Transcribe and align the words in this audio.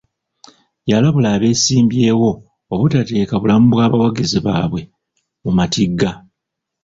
Yalabula 0.91 1.27
abeesimbyewo 1.35 2.29
obutateeka 2.73 3.33
bulamu 3.41 3.65
bwa 3.69 3.85
bawagizi 3.91 4.37
bwabwe 4.45 4.81
mu 5.43 5.51
matigga. 5.57 6.11